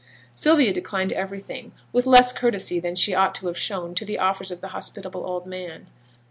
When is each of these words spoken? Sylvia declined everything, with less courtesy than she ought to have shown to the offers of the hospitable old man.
Sylvia 0.33 0.73
declined 0.73 1.13
everything, 1.13 1.73
with 1.93 2.07
less 2.07 2.33
courtesy 2.33 2.79
than 2.79 2.95
she 2.95 3.13
ought 3.13 3.35
to 3.35 3.45
have 3.45 3.55
shown 3.55 3.93
to 3.93 4.03
the 4.03 4.17
offers 4.17 4.49
of 4.49 4.59
the 4.59 4.69
hospitable 4.69 5.23
old 5.23 5.45
man. 5.45 5.85